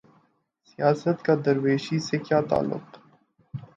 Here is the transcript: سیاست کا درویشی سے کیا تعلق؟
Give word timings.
سیاست 0.69 1.17
کا 1.25 1.33
درویشی 1.45 1.97
سے 2.07 2.17
کیا 2.17 2.39
تعلق؟ 2.49 2.85